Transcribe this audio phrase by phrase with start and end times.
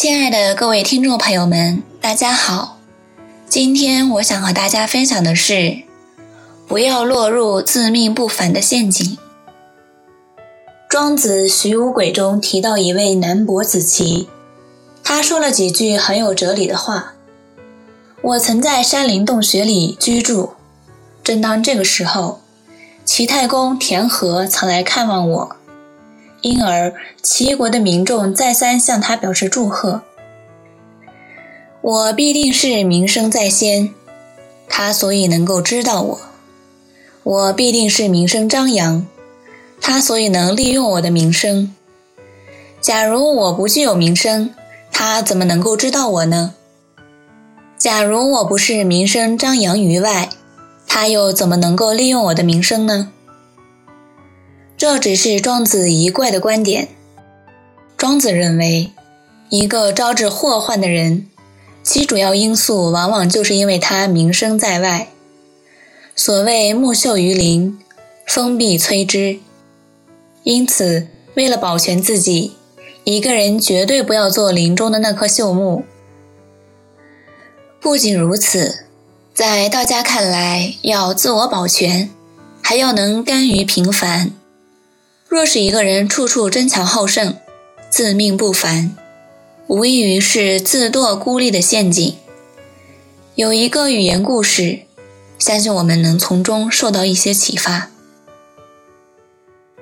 [0.00, 2.78] 亲爱的各位听众朋友们，大家好。
[3.48, 5.78] 今天我想和大家分享的是，
[6.68, 9.18] 不要落入自命不凡的陷阱。
[10.88, 14.28] 庄子《徐无鬼》中提到一位南伯子期，
[15.02, 17.14] 他说了几句很有哲理的话。
[18.22, 20.50] 我曾在山林洞穴里居住，
[21.24, 22.40] 正当这个时候，
[23.04, 25.56] 齐太公田和曾来看望我。
[26.42, 30.02] 因而，齐国的民众再三向他表示祝贺。
[31.80, 33.90] 我必定是名声在先，
[34.68, 36.18] 他所以能够知道我；
[37.22, 39.06] 我必定是名声张扬，
[39.80, 41.74] 他所以能利用我的名声。
[42.80, 44.54] 假如我不具有名声，
[44.92, 46.54] 他怎么能够知道我呢？
[47.76, 50.28] 假如我不是名声张扬于外，
[50.86, 53.12] 他又怎么能够利用我的名声呢？
[54.78, 56.86] 这只是庄子一贯的观点。
[57.96, 58.92] 庄子认为，
[59.50, 61.26] 一个招致祸患的人，
[61.82, 65.08] 其主要因素往往就是因为他名声在外。
[66.14, 67.76] 所谓木秀于林，
[68.24, 69.40] 风必摧之。
[70.44, 72.52] 因此，为了保全自己，
[73.02, 75.84] 一个人绝对不要做林中的那棵秀木。
[77.80, 78.84] 不仅如此，
[79.34, 82.10] 在道家看来，要自我保全，
[82.62, 84.37] 还要能甘于平凡。
[85.28, 87.36] 若是一个人处处争强好胜，
[87.90, 88.96] 自命不凡，
[89.66, 92.16] 无异于是自堕孤立的陷阱。
[93.34, 94.80] 有一个寓言故事，
[95.38, 97.90] 相信我们能从中受到一些启发。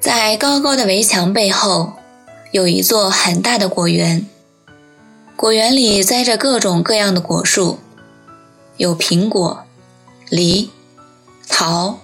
[0.00, 1.92] 在高高的围墙背后，
[2.50, 4.26] 有一座很大的果园，
[5.36, 7.78] 果园里栽着各种各样的果树，
[8.76, 9.62] 有苹果、
[10.30, 10.68] 梨、
[11.48, 12.00] 桃、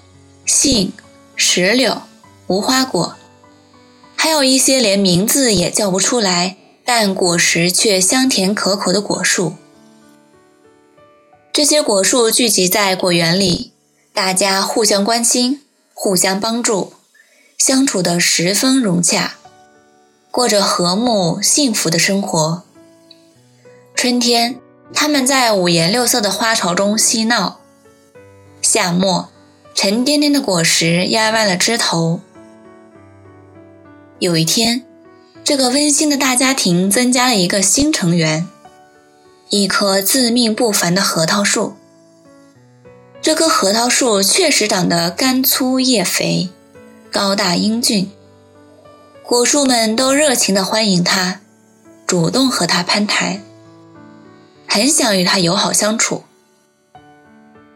[0.47, 0.93] 杏、
[1.35, 2.01] 石榴、
[2.47, 3.17] 无花果。
[4.25, 9.53] 还有一些连名字也叫不出来，但果实却香甜可口的果树。
[11.53, 13.73] 这些果树聚集在果园里，
[14.15, 15.61] 大家互相关心，
[15.93, 16.95] 互相帮助，
[17.59, 19.35] 相处得十分融洽，
[20.31, 22.63] 过着和睦幸福的生活。
[23.95, 24.59] 春天，
[24.95, 27.59] 他们在五颜六色的花草中嬉闹；
[28.63, 29.29] 夏末，
[29.75, 32.21] 沉甸甸的果实压弯了枝头。
[34.21, 34.85] 有一天，
[35.43, 38.47] 这个温馨的大家庭增加了一个新成员——
[39.51, 41.75] 一棵自命不凡的核桃树。
[43.21, 46.49] 这棵核桃树确实长得干粗叶肥，
[47.11, 48.09] 高大英俊。
[49.25, 51.41] 果树们都热情地欢迎他，
[52.07, 53.43] 主动和他攀谈，
[54.69, 56.23] 很想与他友好相处。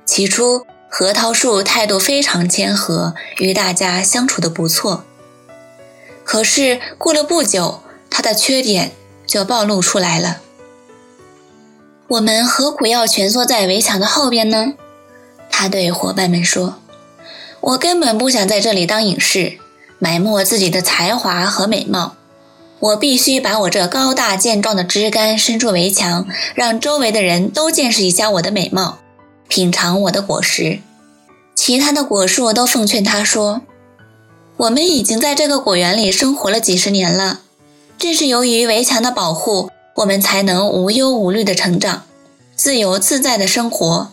[0.07, 5.05] 起初，核桃树态度非常谦和，与大家相处得不错。
[6.29, 7.81] 可是过了不久，
[8.11, 8.93] 他的缺点
[9.27, 10.43] 就暴露出来了。
[12.07, 14.75] 我们何苦要蜷缩在围墙的后边呢？
[15.51, 16.81] 他对伙伴们说
[17.73, 19.57] ：“我根本不想在这里当隐士，
[19.99, 22.17] 埋没自己的才华和美貌。
[22.81, 28.99] 我必须把我这高大健壮的枝干伸出围墙，让周围的人都见识一下我的美貌，
[29.49, 30.81] 品尝我的果实。”
[31.57, 33.63] 其他的果树都奉劝他说。
[34.59, 37.43] 我们已经在这个果园里生活了几十年了，
[37.97, 42.03] 正是由于围墙的保护，我们才能无忧无虑的成长，
[42.57, 44.11] 自由自在的生活。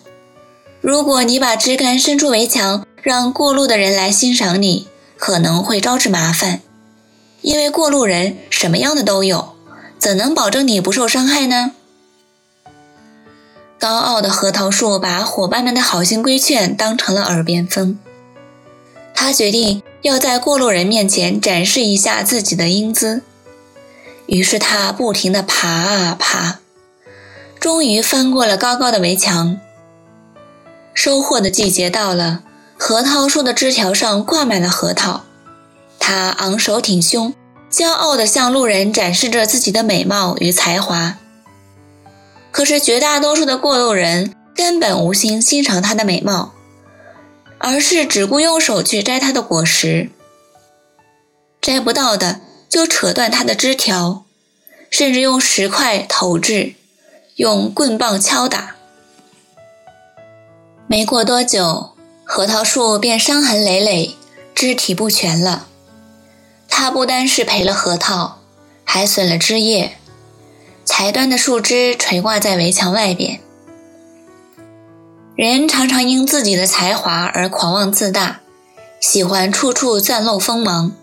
[0.82, 6.62] 如果你把枝干伸出围墙，让过路的人来欣赏你，可能会招致麻烦，
[7.42, 9.56] 因为过路人什么样的都有，
[9.98, 11.72] 怎能保证你不受伤害呢？
[13.80, 17.98] 高傲的核桃树把伙伴们的好心规劝当成了耳边风，
[19.16, 19.82] 他决定。
[20.06, 23.24] 要在过路人面前展示一下自己的英姿，
[24.28, 26.60] 于是他不停地爬啊爬，
[27.60, 29.60] 终于翻过了高高的围墙。
[30.94, 32.44] 收获的季节到了，
[32.78, 35.24] 核桃树的枝条上挂满了核桃，
[35.98, 37.34] 他昂首挺胸，
[37.72, 41.18] 骄傲地向路人展示着自己的美貌与才华。
[42.52, 46.54] 可是绝大多数的过路人根本无心欣赏他的美貌。
[47.68, 50.12] 而是只顾用手去摘它的果实，
[51.60, 54.24] 摘不到的就扯断它的枝条，
[54.92, 56.76] 甚至用石块投掷，
[57.38, 58.76] 用棍棒敲打。
[60.86, 64.16] 没过多久，核桃树便伤痕累累，
[64.54, 65.66] 肢体不全了。
[66.70, 68.44] 它不单是赔了核桃，
[68.84, 69.98] 还损了枝叶，
[70.86, 73.42] 裁断的树枝垂挂在围墙外边。
[75.36, 78.40] 人常常因自己的才华而狂妄自大，
[79.02, 80.94] 喜欢处处钻漏锋芒。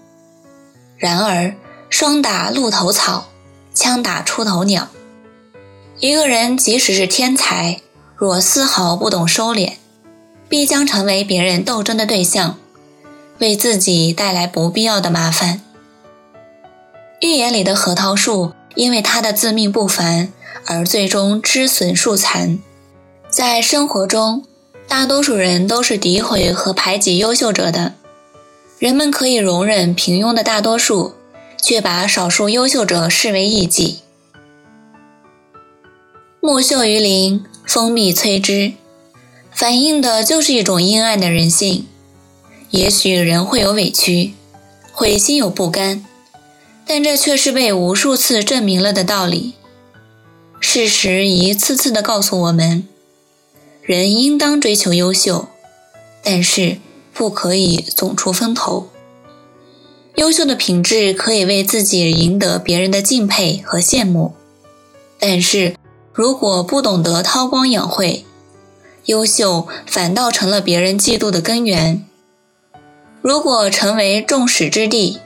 [0.97, 1.55] 然而，
[1.91, 3.29] 霜打露头草，
[3.75, 4.89] 枪打出头鸟。
[5.99, 7.83] 一个人即使是天才，
[8.17, 9.73] 若丝毫不懂收敛，
[10.49, 12.57] 必将成为别人斗争的对象，
[13.39, 15.61] 为自己带来不必要的麻烦。
[17.21, 20.33] 寓言里的核桃树，因为它的自命不凡，
[20.65, 22.59] 而最终枝损树残。
[23.33, 24.45] 在生活中，
[24.87, 27.95] 大多数人都是诋毁和排挤优秀者的。
[28.79, 31.15] 人们可以容忍平庸的大多数，
[31.57, 34.01] 却把少数优秀者视为异己。
[36.43, 38.75] 木秀于林，风必摧之，
[39.51, 41.87] 反映的就是一种阴暗的人性。
[42.69, 44.35] 也许人会有委屈，
[44.93, 46.05] 会心有不甘，
[46.87, 49.55] 但这却是被无数次证明了的道理。
[50.61, 52.87] 事实一次次地告诉我们，
[53.83, 55.49] 人应当追求优秀，
[56.23, 56.79] 但是
[57.13, 58.89] 不可以总出风头。
[60.15, 64.35] 优秀的品质可以为自己赢得别人的敬佩和羡慕，
[65.19, 65.75] 但是。
[66.15, 68.27] 如果不懂得韬光养晦，
[69.07, 72.05] 优秀反倒成了别人嫉妒的根源。
[73.23, 75.19] 如果成为众矢之的，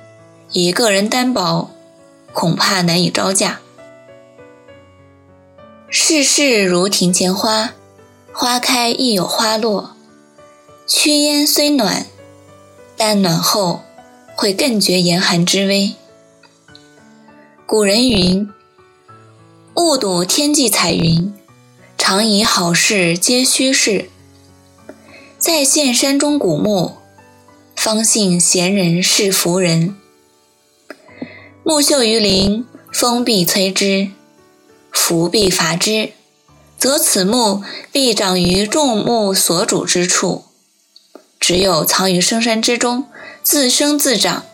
[0.52, 1.72] 以个人单薄，
[2.32, 3.58] 恐怕难以招架。
[5.90, 7.72] 世事如庭前花，
[8.38, 9.96] 花开亦有花落。
[10.86, 12.04] 驱烟虽暖，
[12.94, 13.80] 但暖后
[14.34, 15.94] 会更觉严寒之危。
[17.64, 18.46] 古人云。
[19.76, 21.32] 误睹天际彩云，
[21.96, 24.10] 常以好事皆虚事。
[25.38, 26.96] 再现山中古木，
[27.74, 29.96] 方信贤人是福人。
[31.64, 34.10] 木秀于林，风必摧之，
[34.92, 36.10] 福必伐之，
[36.78, 40.44] 则此木必长于众木所主之处。
[41.38, 43.04] 只有藏于深山之中，
[43.42, 44.44] 自生自长，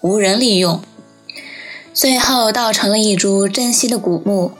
[0.00, 0.82] 无人利用，
[1.94, 4.52] 最后倒成了一株珍稀的古木。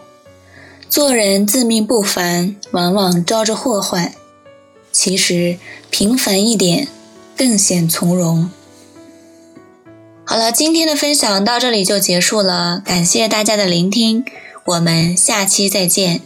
[0.89, 4.13] 做人自命不凡，往往招着祸患。
[4.91, 5.59] 其实
[5.91, 6.89] 平凡一点，
[7.37, 8.51] 更显从容。
[10.25, 14.25] 好了，今天的分享到这里就结束了，感谢大家的聆听，
[14.65, 16.21] 我们下期再见。